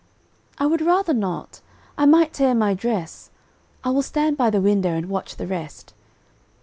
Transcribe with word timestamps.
"_]"I 0.57 0.65
would 0.65 0.81
rather 0.81 1.13
not, 1.13 1.61
I 1.95 2.07
might 2.07 2.33
tear 2.33 2.55
my 2.55 2.73
dress, 2.73 3.29
I 3.83 3.91
will 3.91 4.01
stand 4.01 4.35
by 4.35 4.49
the 4.49 4.59
window 4.59 4.95
and 4.97 5.05
watch 5.07 5.35
the 5.35 5.45
rest." 5.45 5.93